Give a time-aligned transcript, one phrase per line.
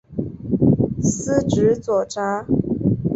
[0.99, 2.47] 司职左闸。